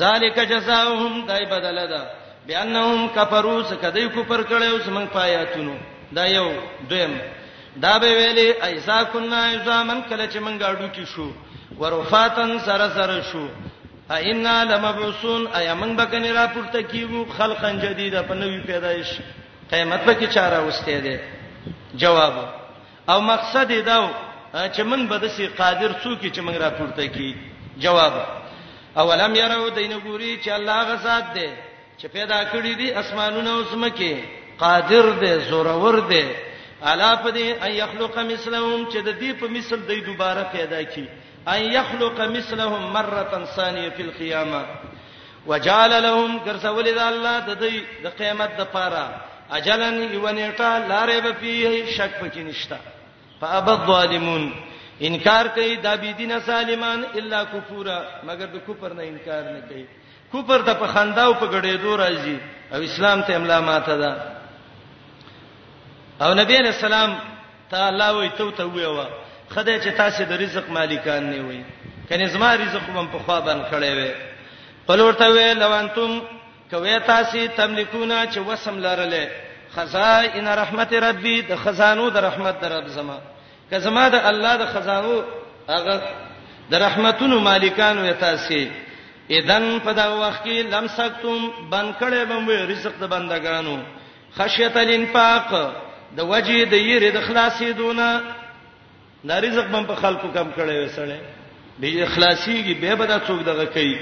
[0.00, 2.00] ذالک جزاؤهم دای بدل ده
[2.46, 5.74] بیانهم کفروا سکدی کفر کړو سمون پایاتونو
[6.18, 6.48] دا یو
[6.92, 7.18] دویم
[7.82, 11.30] دا به ویلې ایسا کنا ایزامن کله چې مونږ اډو کی شو
[11.80, 13.44] ورفاتن سره سره شو
[14.14, 19.08] ا انا لمبعثون ایا مونږ به کنه را پورته کیو خلقن جدیده په نوې پیدایش
[19.70, 21.20] قیامت په کې چاره واستې ده
[22.02, 22.34] جواب
[23.10, 23.98] او مقصد دا
[24.74, 27.30] چې موږ به دسي قادر څوک چې موږ راپورته کی
[27.84, 28.14] جواب
[29.00, 31.50] اولم يروا دین ګوري چې الله غزاد ده
[31.98, 34.12] چې پیدا کړی دي اسمانونه او سمکه
[34.58, 36.26] قادر ده زورور ده
[36.82, 41.06] الا پدې ان يخلق مثلهم چې د دې په مثل دوی دوباره پیدا کی
[41.48, 44.64] ان يخلق مثلهم مره ثانيه في القيامه
[45.46, 51.72] وجعل لهم كرسول الله د دې د قیامت د پاره اجلن یونیټا لارې به پیه
[51.96, 52.78] شک پکې نشتا
[53.40, 54.44] فابد ظالمون
[55.08, 59.84] انکار کوي د بيدینه سالمان الا کفورا مگر د کفر نه انکار نه کوي
[60.34, 62.36] کفر د په خنداو په غړېدو راځي
[62.74, 64.12] او اسلام ته املا ماته ده
[66.26, 67.08] او نبی رسول الله
[67.70, 69.06] تعالی وي تو ته ویوا
[69.48, 71.62] خدای چې تاسو د رزق مالکان نه وي
[72.08, 74.10] کني زما رزق هم په خوا باندې کړې وي
[74.86, 76.10] قلورته وی لو انتم
[76.70, 79.28] کوي تاسو تملکونه چې وسم لرلې
[79.76, 83.18] خزائن رحمت ربي د خزانو د رحمت در رب زما
[83.70, 85.16] که زما د الله د خزانو
[85.70, 85.94] هغه
[86.72, 88.60] د رحمتونو مالکانو تاسو
[89.38, 93.76] اذن په دا وخت کې لمسکتم بن کړې بموي رزق د بندگانو
[94.38, 95.54] خشیت الانفاق
[96.18, 98.20] د وجه د یری د خلاصې دونه
[99.24, 101.20] د رزق بم په خلکو کم کړې وسړې
[101.78, 103.98] د اخلاصيږي به بد څوک دغه کوي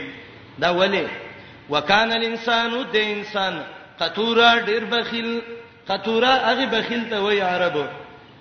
[0.62, 1.26] دا ولې
[1.70, 3.54] وکانه الانسان د انسان
[4.00, 5.28] قطورا ډیر بخیل
[5.88, 7.84] قطورا هغه بخیل ته وای عربو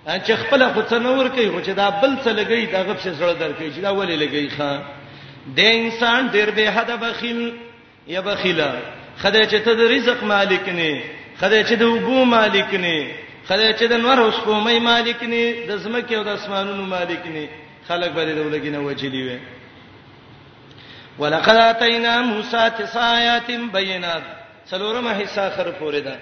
[0.06, 3.08] ان چې خپل خو څنور کوي خو چې دا بل څه لګي دا غب څه
[3.20, 4.80] زړه درکې چې دا ولې لګي ښا
[5.56, 7.54] د انسان ډیر به حد بخیل
[8.14, 8.70] یا بخیلا
[9.22, 11.02] خدای چې ته د رزق مالک نه
[11.40, 13.10] خدای چې د وګو مالک نه
[13.48, 17.46] خدای چې د نور اوس کومې مالک نه د زمکه او د اسمانونو مالک نه
[17.88, 19.38] خلک به د ولګینه وجلی وي
[21.18, 24.24] ولقد اتینا موسی تسایات بینات
[24.70, 26.16] څلورمه حصہ خر پورې ده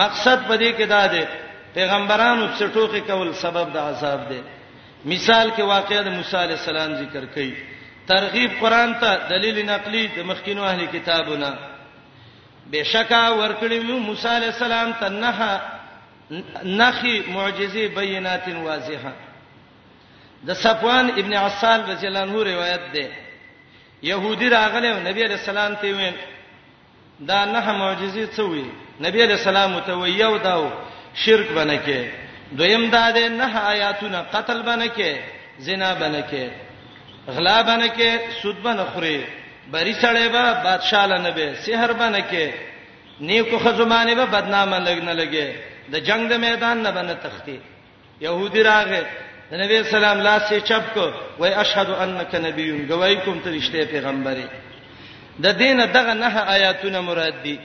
[0.00, 1.24] مقصد پدې کې دا ده
[1.74, 4.40] پیغمبرانو څخه ټوکی کول سبب د عذاب ده
[5.12, 7.50] مثال کې واقعې د موسی علی السلام ذکر کړي
[8.12, 11.54] ترغیب قران ته دلیل نقلی د مخکینو اهل کتابونه
[12.72, 13.74] بشکا ورکړې
[14.08, 15.60] موسی علی السلام ته نه
[16.82, 19.12] نخي معجزه بینات واضحه
[20.46, 23.08] د صفوان ابن عسال رضی الله عنه روایت ده
[24.08, 26.14] يهودي راغله نبی عليه السلام ته وین
[27.20, 28.64] دا نه معجزې څه وي
[29.00, 30.70] نبی عليه السلام ته وی یو داو
[31.14, 32.00] شرک بنه کې
[32.52, 35.12] دویم دا ده نه آیاتونه قتل بنه کې
[35.66, 36.46] زنا بنه کې
[37.30, 38.10] غلا بنه کې
[38.42, 39.18] سود بنه خوري
[39.70, 42.46] بری سړی به بادشاہ لنبه سحر بنه کې
[43.20, 45.48] نیکو خزمانه به بدنامه لګنه لګي
[45.92, 47.58] د جنگ د میدان نه بنه تختی
[48.20, 49.02] يهودي راغې
[49.50, 51.06] د نبی سلام لاس یې چپ کو
[51.40, 54.46] وای اشهد انک نبی گواہی کوم ته رښتیا پیغمبري
[55.44, 57.56] د دینه دغه نه آیاتونه مراد دي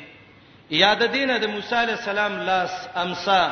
[0.72, 3.44] یاد دینه د موسی علی السلام لاس امسا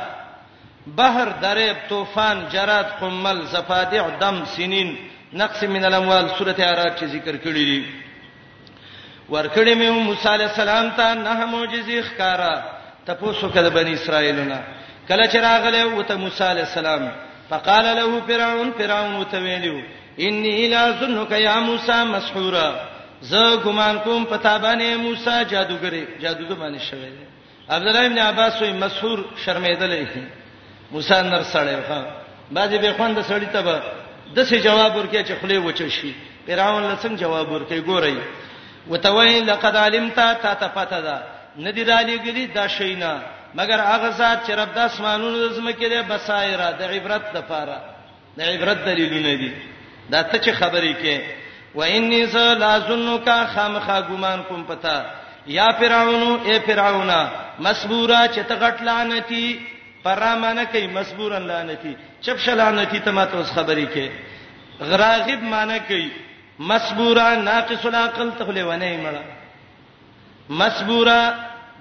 [0.99, 4.95] بحر دریب طوفان جراد قمل زفادع دم سنین
[5.41, 7.85] نقص من الاموال سوره اعراف چې ذکر کړی دي
[9.29, 12.53] ورکړې مې موسی علی السلام ته نه معجزې ښکارا
[13.05, 14.59] تپوسو کړه بنی اسرائیلونه
[15.07, 17.05] کله چې راغله وته موسی علی السلام
[17.49, 19.81] فقال له فرعون فرعون وتویلو
[20.19, 22.75] انی لازنک یا موسی مسحورا
[23.21, 27.11] زه ګمان کوم پتا باندې موسی جادوګری جادوګر باندې شوی
[27.69, 30.17] عبد الله ابن عباس وی مسحور شرمیدلې
[30.91, 32.05] موسی نر سړی ها
[32.51, 33.81] باځي به خوند سړی ته
[34.35, 36.13] دسه جواب ورکې چې خله وچه شي
[36.47, 38.17] فرعون لسم جواب ورکې ګورای
[38.89, 41.21] وتوی لقد علمت تا تفتدا
[41.59, 43.19] ندی را لګلی دا شینا
[43.55, 47.77] مگر هغه ذات چې رب د اسمانونو د زمکه دی بصائر د عبرت د پاره
[48.37, 49.51] د عبرت دلیلونه دي
[50.09, 51.21] دا ته چې خبرې کې
[51.77, 54.95] و انی ز لازنک خامخا ګمان کوم پتا
[55.57, 57.11] یا فرعون اے فرعون
[57.65, 59.45] مسبورا چې ته غټ لعنتی
[60.03, 64.09] پرامانه کوي مسبورن لعنتی چپ شلعنتی ته ماته اوس خبرې کې
[64.89, 66.09] غراغب معنی کوي
[66.59, 69.25] مسبورا ناقص العقل ته لونه یې مړه
[70.49, 71.19] مسبورا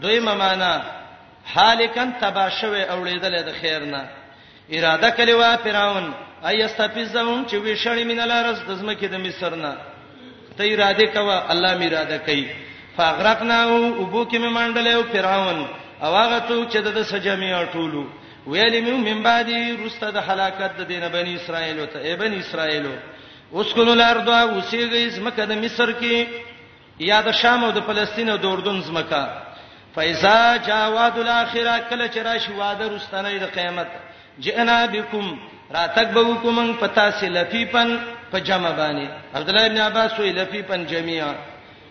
[0.03, 0.83] دوی ممانه
[1.51, 4.03] حالکن تباشوي اوړېدل د خیر نه
[4.77, 6.07] اراده کړی و فرعون
[6.49, 9.73] اي استفزهم چې وشړی من الارض د زمکه د مصر نه
[10.57, 12.47] ته اراده کوا الله می اراده کوي
[12.97, 15.67] فاغرقنا او ابو کې می منډلې فرعون
[16.03, 18.03] او هغه ته چې د سجمی ټولو
[18.47, 19.49] ویلې مې من بعد
[19.85, 22.87] رسته د هلاکت د دینه بنی اسرائیل او ته ای بنی اسرائیل
[23.53, 26.27] اوسکن الارض او سیږي زمکه د مصر کې
[27.01, 29.23] یا د شام او د فلسطین او د اردن زمکه
[29.95, 33.87] فایزا جا وعد الاخره کله چې راشي وعده رستنه د قیامت
[34.41, 35.39] جئنا بكم
[35.75, 37.97] راتک به کوم پتا سی لفیفن
[38.33, 41.35] په جمع باندې عبد الله ابن عباس وی لفیفن جميعا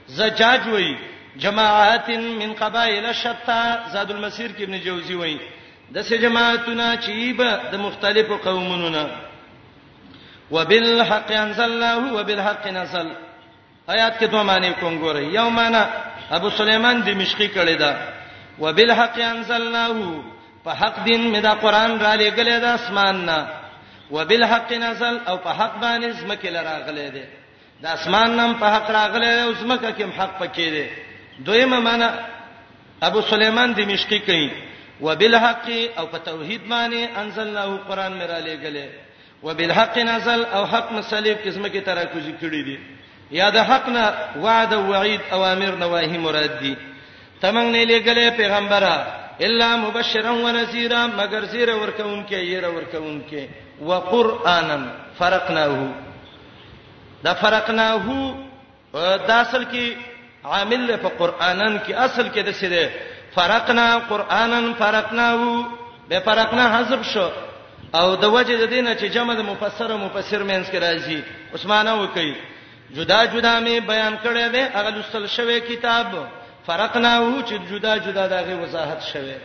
[0.08, 0.98] زجاج وی
[1.38, 5.40] جماعات من قبائل شتى زاد المسير کې ابن جوزي وی
[5.92, 9.08] د سه جماعتونه چې به د مختلفو قومونو نه
[10.52, 13.12] وبالحق انزل الله وبالحق نزل
[13.90, 15.86] آیات کې دوه معنی کوم ګورئ یومانا
[16.38, 17.92] ابو سليمان دمشقي کړی دا
[18.64, 23.48] وبالحق انزلناه په حق دین مې دا قران را لېګلې دا اسمان نه
[24.16, 27.26] وبالحق نزل او په حق باندې زمکه لراغلې ده
[27.82, 30.90] د اسمان نم په حق راغلې او زمکه کې حق پکې ده
[31.50, 32.10] دویمه معنا
[33.10, 34.50] ابو سليمان دمشقي کوي
[35.02, 35.68] وبالحق
[35.98, 38.88] او په توحید باندې انزلناه قران مې را لېګلې
[39.44, 42.78] وبالحق نزل او حق مصلیب قسمه کې ترا کوزي کړی دي
[43.40, 44.04] یا د حق نه
[44.46, 46.74] وعده وعید اوامر نواهی مراد دي
[47.44, 48.96] تمنګ نه لګلې پیغمبره
[49.48, 53.42] الا مبشرا ونذيرا مگر زیر ورکون کې ير ورکون کې
[53.82, 54.78] وقرانا
[55.20, 55.90] فرقناه
[57.24, 58.04] دا فرقناه
[59.28, 59.86] دا اصل کې
[60.46, 62.90] عامل په قرانن کې اصل کې د سره
[63.36, 65.66] فرقنا قرانن فرقناه
[66.10, 67.30] به فرقنا حذف شو
[67.96, 71.20] او د وجه د دینه چې جمع د مفسر او مفسر مینس کې راځي
[71.56, 72.34] عثمانه وکي
[72.96, 76.06] جدا جدا می بیان کړی دی هغه لوستل شوی کتاب
[76.68, 79.36] فرقنا وو چې جدا جدا دغه وضاحت شوی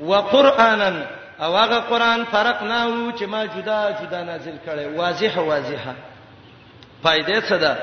[0.00, 1.04] و قرانن
[1.40, 5.94] او هغه قران فرقنا وو چې ما جدا جدا نازل کړی واضح واضحه
[7.04, 7.76] فائدې څه ده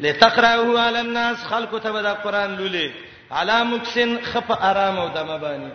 [0.00, 2.92] لتقرأه على الناس خلق ته به دا قران لولي
[3.30, 5.72] علا مکسن خف آرام او دمه باندې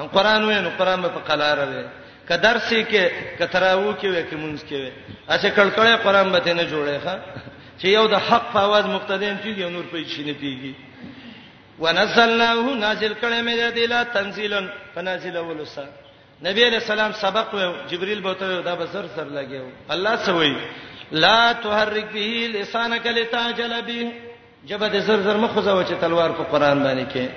[0.00, 1.84] هم قران وې نو قران په قلاره وې
[2.28, 3.04] ک درسې کې
[3.42, 4.90] ک تراو کې وې ک مونږ کې وې
[5.28, 7.14] اڅه کلکړې قران به نه جوړې ښا
[7.80, 10.72] چې یو د حق په आवाज مقتدیان پیږي نور په هیڅ نه پیږي
[11.82, 14.60] ونزلناه نازل کړه مې د دلا تنزیلا
[14.94, 15.84] فنازل ولسا
[16.44, 20.56] نبی علیہ السلام سبق و جبريل به ته دا بسر سر لګیو الله سوي
[21.24, 24.10] لا تحرك به لسانك لتعجل به
[24.66, 27.28] جبد زر زر مخ زو چې تلوار په قران باندې کې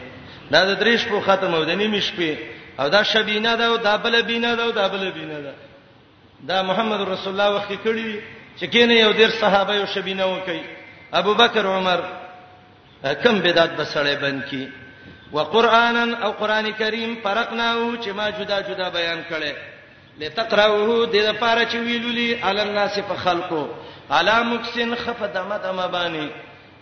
[0.51, 2.36] دا د دریش په ختم او د نیمې شپې
[2.79, 5.53] او دا شبینه ده او دا بل بینه ده او دا بل بینه ده
[6.47, 8.19] دا محمد رسول الله وخت کړي
[8.59, 10.59] چې کینه یو ډیر صحابه یو شبینه وکي
[11.19, 11.99] ابو بکر عمر
[13.23, 14.65] کم بدعت بسړې بند کی
[15.35, 19.53] وقرانا او قران کریم فرقناو چې ما جدا جدا بیان کړي
[20.21, 23.63] لتقراوه د لپاره چې ویلولي علی الناس په خلقو
[24.17, 26.31] علی مکسن خفدمه دمه باندې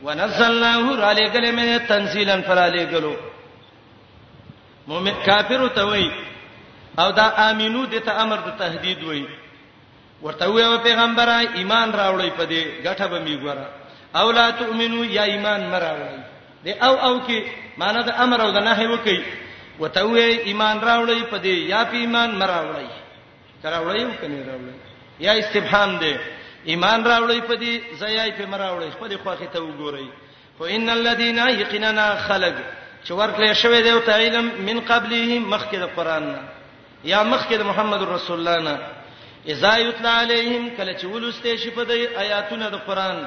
[0.05, 3.13] ونزلناه علی کلمه تنزیلا فرالی ګلو
[4.87, 6.09] مؤمن کافر ته وای
[6.99, 9.23] او دا امینو د ته امر د تهدید وای
[10.23, 13.67] ورته وې پیغمبره ایمان راوړی په دې غټه به می ګوره
[14.15, 16.19] او لا تؤمنو یا ایمان مراوړی
[16.65, 17.37] دې او او کې
[17.77, 19.23] معنی د امر او د نهي وکي
[19.79, 22.89] وته وې ایمان راوړی په دې یا په ایمان مراوړی
[23.63, 24.75] کراوړی او کني راوړی
[25.25, 26.13] یا استفهام دې
[26.71, 30.07] ایمان راوړی په دې زیای په مراوړی په دې خواخې ته وګورئ
[30.57, 32.55] خو ان الذين يقيننا خلق
[33.05, 36.41] چې ورکلې شوی دی او تعلم من قبلهم مخکې د قران نه
[37.03, 38.77] یا مخکې د محمد رسول الله نه
[39.53, 43.23] اذا یتلا علیہم کله چې ولسته شي په دې آیاتونو د قران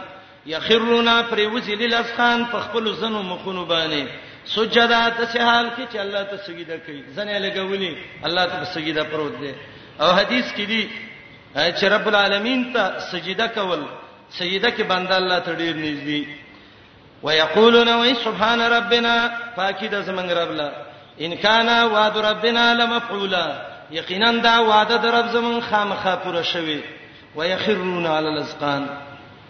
[0.53, 4.07] یخرونا پریوزی للاسخان په خپل زنو مخونو باندې
[4.53, 9.33] سجدا ته حال کې چې الله ته سجده کوي زنه لګولې الله ته سجده پروت
[9.41, 9.53] دی
[10.01, 10.83] او حدیث کې دی
[11.55, 13.83] چې رب العالمین ته سجده کول
[14.29, 16.29] سجده کې بنده الله ته ډیر نږدې
[17.23, 19.15] ويقولون وای سبحان ربنا
[19.61, 20.73] پاکی د زمنګ رب لا
[21.27, 23.47] ان کان وعد ربنا لمفعولا
[23.95, 26.83] یقینا دا وعده در رب زمون خامخا پوره شوي
[27.37, 28.89] ويخرون علی الاسقان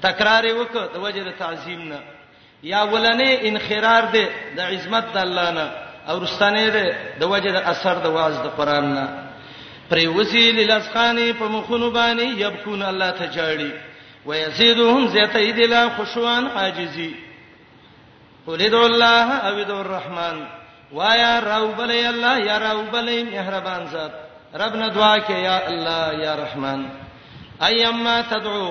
[0.02, 1.98] تکرار وکړه د وجه د تعظیم نه
[2.62, 5.70] یا ولنې انخرار دې د عظمت د الله نه
[6.08, 9.08] او رستانه دې د وجه د اثر د واز د قران نه
[9.90, 13.70] پرې وسی للاسقان په مخونو باندې یبکون الله ته جاړي
[14.26, 17.14] ويزيدهم زيته دې لا خشوان عاجزي
[18.46, 20.46] قل ادعوا الله او ادعوا الرحمن
[20.92, 24.23] وایا راوبلې الله یا راوبلې مهربان ذات
[24.54, 26.82] رب نه دعا کې یا الله یا رحمان
[27.68, 28.66] ايما تدعو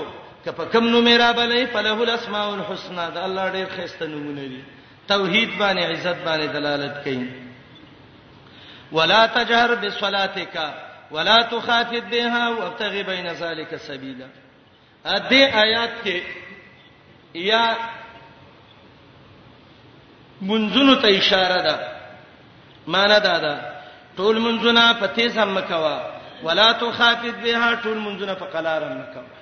[0.46, 4.62] کپ کم نو میرا بلې فله الاسماء الحسنا دا الله ډېر خسته نمونه دي
[5.08, 7.30] توحید باندې عزت باندې دلالت کوي
[9.00, 10.74] ولا تجهر بصلاتك
[11.18, 14.28] ولا تخافت بها وابتغ بين ذلك سبيلا
[15.06, 16.22] ا دې آیات کې
[17.50, 17.62] یا
[20.42, 21.80] منځونو ته اشاره ده
[22.98, 23.73] معنا دا ده
[24.18, 25.96] ټول منځونه په تیز هم مکوا
[26.48, 29.38] ولا تخافت بها ټول منځونه په قلار هم مکوا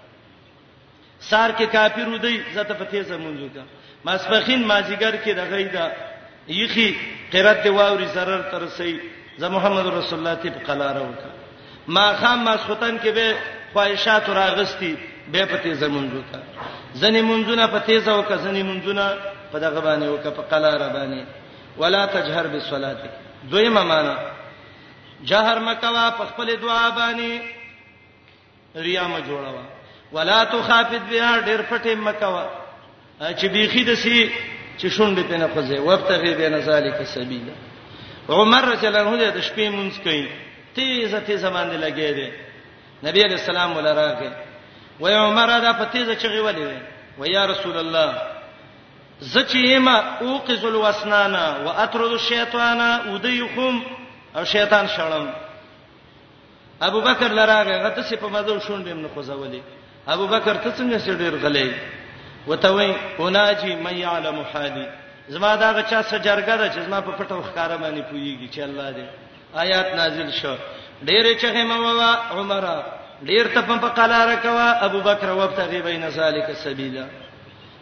[1.29, 3.63] سار کې کافر ودی زته په تیز منځو کا
[4.05, 5.91] مسفخین مازیګر کې دغه دا
[6.59, 6.87] یخي
[7.33, 8.95] قرات دی واوري zarar ترسي
[9.43, 11.29] ز محمد رسول الله ته په قلار وکا
[11.95, 13.35] ما خام مسختن کې به
[13.73, 14.93] خواهشات راغستی
[15.35, 16.39] به په تیز منځو کا
[17.03, 19.17] زنی منځونه په تیز او کا زنی منځونه
[19.51, 21.25] په دغه باندې وکا په قلار باندې
[21.83, 22.95] ولا تجهر بالصلاه
[23.51, 24.15] دویمه معنی
[25.23, 27.41] جهر مکوا په خپل دعا باندې
[28.75, 29.63] ریا ما جوړوا
[30.15, 32.45] ولا تخافت بها ډیر پټه مکوا
[33.21, 34.31] چې بیخي دسی
[34.77, 37.53] چې شونډې په نه خزه وبتغي بین ذالک سبیلا
[38.29, 40.29] عمر رجل الله د شپې مونږ کوي
[40.75, 42.31] تیزه تیزه باندې لګې دي
[43.09, 44.31] نبی علیہ السلام ولراغه
[44.99, 48.21] و عمر دا په تیزه چغي ولې و یا رسول الله
[49.21, 53.81] زچېما اوقذ الوسنانا واترد الشیطانا ودیخم
[54.35, 55.25] او شیطان شړم
[56.87, 59.59] ابو بکر لراغه غته سي په مزه شونډم نه خوځولې
[60.07, 61.73] ابو بکر ته څنګه سي ډیر غلې
[62.47, 64.87] وته وای اوناجي مې يعلم حالي
[65.29, 69.07] زما دا غچا سجرګه ده چې زما په پټو ښکارا باندې پويږي چې الله دې
[69.63, 70.55] آیات نازل شو
[71.05, 72.65] ډېر چغه موا عمر
[73.29, 77.05] ډېر ته په قلار کوا ابو بکر وبتغي بین ذالک سبیلا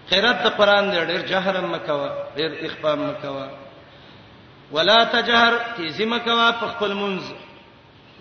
[0.10, 3.48] خیرت د قران دې ډېر جهرم مکوا ډېر اخفام مکوا
[4.72, 7.26] ولا تجهر کی تیزی کوا په خپل منز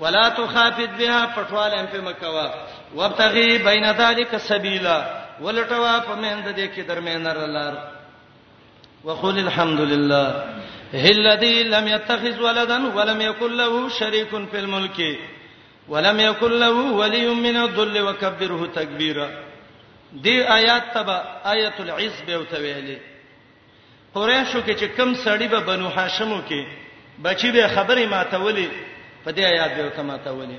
[0.00, 2.50] ولا تخافت بها پټوال ام په مکوا
[2.96, 7.74] وبتغي بين ذلك سبيلا ولټوا په مند دې کې درمیان لار
[9.04, 10.34] وقول الحمد لله
[11.10, 15.18] الذي لم يتخذ ولدا ولم يكن له شريك في الملك
[15.88, 19.28] ولم يكن له ولي من الذل وكبره تكبيرا
[20.12, 22.98] دي آيات تبع آية العزب او تویلی
[24.14, 26.66] قریشو کې چې کم سړی به بنو هاشمو کې
[27.26, 28.68] بچی به خبرې ماتولې
[29.24, 30.58] په دې آیات به ته ماتولې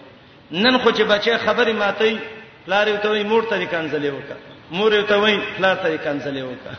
[0.64, 2.16] نن خو چې بچي خبرې ماتي
[2.66, 4.36] پلار یو ته مور ته کنځلې وکا
[4.78, 6.74] مور یو ته وای پلار ته کنځلې وکا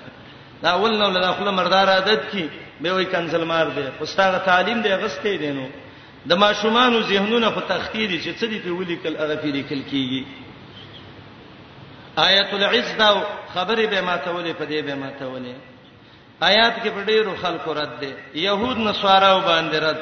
[0.62, 2.42] دا اول نو له خپل مردار عادت کې
[2.80, 5.66] به وای کنځل مار دی استاد تعلیم دی غسته دی نو
[6.30, 10.24] د ماشومان ذهنونه په تخطیری چې څه دی په ولي کل هغه پیری کل کیږي
[12.20, 13.10] آیت العز دا
[13.54, 15.54] خبرې به ماتولې په دې به ماتولې
[16.48, 18.12] آیات کې په ډیرو خلکو رد دي
[18.42, 20.00] يهود نصاراو باندې رد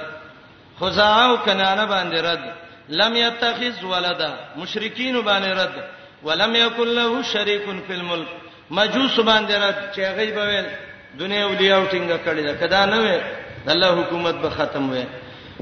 [0.81, 2.55] خزاعو کنانه باندې رد
[3.01, 5.85] لم يتخذ ولدا مشرکین باندې رد
[6.23, 8.29] ولم يكن له شريك في الملك
[8.71, 10.67] مجوس باندې رد چې غیب ویل
[11.19, 13.19] دنیا اولیاء ټینګه کړی دا کدا نه وي
[13.75, 15.05] الله حکومت به ختم وي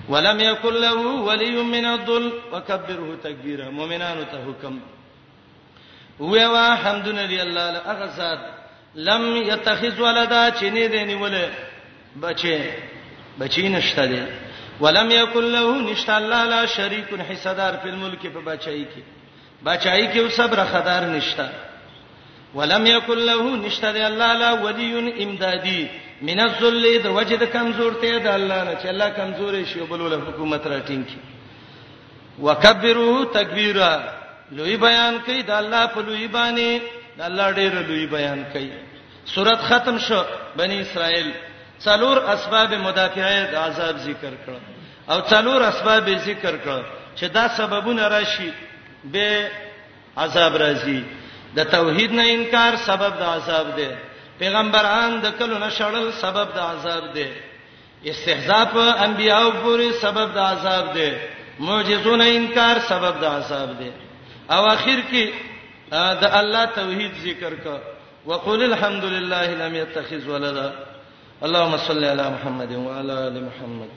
[0.09, 0.95] ولم يكن له
[1.29, 4.79] ولي من الذل وكبره تكبيرا مؤمنانو ته حکم
[6.20, 8.55] هو وا حمدن لله اغزاد
[8.97, 11.51] لم يتخذ ولدا چني دې نیولې
[12.16, 12.59] بچي
[13.40, 14.22] بچی نشته دي
[14.80, 19.03] ولم يكن له نشته الله لا شريك حصدار په ملک په بچای کې
[19.64, 21.51] بچای کې او صبر خدار نشته
[22.55, 25.86] ولم يكن له نشته دي الله لا ولي امدادي
[26.22, 30.64] من الذل د وجد کمزورته ده الله نه چې الله کمزورې شي بل ول حکومت
[30.66, 31.18] راټینګ کی
[32.42, 34.01] وکبروا تکبیرا
[34.53, 36.80] لوی بیان کوي د الله په لوی باندې
[37.18, 38.86] د الله ډېر لوی بیان کوي
[39.35, 40.22] سورۃ ختم شو
[40.57, 41.31] بنی اسرائیل
[41.87, 44.61] څلور اسباب مدافعه د عذاب ذکر کړه
[45.14, 46.85] او څلور اسباب ذکر کړه
[47.18, 48.51] چې دا سببونه راشي
[49.05, 49.51] به
[50.24, 51.01] عذاب راځي
[51.57, 53.89] د توحید نه انکار سبب د عذاب دی
[54.39, 57.29] پیغمبران د کلو نشړل سبب د عذاب دی
[58.05, 61.11] استهزاء په انبیانو پورې سبب د عذاب دی
[61.68, 63.91] معجزونه انکار سبب د عذاب دی
[64.57, 65.24] او اخر کې
[66.24, 67.95] د الله توحید ذکر کړه
[68.27, 70.72] وقل الحمد لله لم يتخذ ولدا
[71.43, 73.89] اللهم صل على محمد وعلى ال محمد